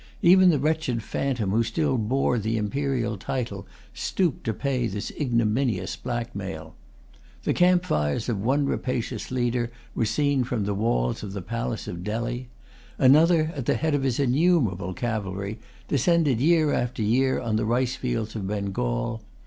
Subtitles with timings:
[0.23, 5.95] Even the wretched phantom who still bore the imperial title stooped to pay this ignominious
[5.95, 6.73] black mail.
[7.43, 11.87] The camp fires of one rapacious leader were seen from the walls of the palace
[11.87, 12.49] of Delhi.
[12.97, 17.95] Another, at the head of his innumerable cavalry, descended year after year on the rice
[17.95, 19.21] fields of Bengal.